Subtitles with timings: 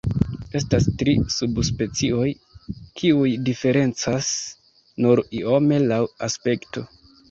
[0.59, 2.25] Estas tri subspecioj,
[3.03, 4.35] kiuj diferencas
[5.07, 6.91] nur iome laŭ aspekto.